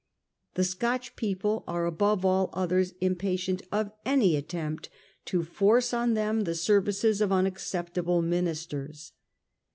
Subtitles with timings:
[0.55, 4.89] The Scotch people are above all others impatient of any attempt
[5.25, 9.11] to force on them the services of unacceptable minis ters.